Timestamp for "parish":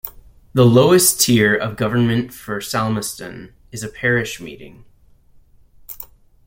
3.87-4.39